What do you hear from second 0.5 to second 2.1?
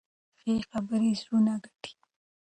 خبرې زړونه ګټي.